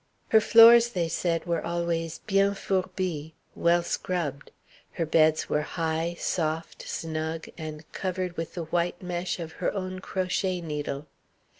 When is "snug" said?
6.89-7.47